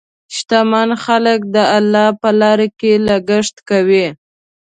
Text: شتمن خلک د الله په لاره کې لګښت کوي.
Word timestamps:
شتمن 0.35 0.89
خلک 1.03 1.39
د 1.55 1.57
الله 1.77 2.07
په 2.21 2.29
لاره 2.41 2.67
کې 2.79 2.91
لګښت 3.07 3.55
کوي. 3.69 4.07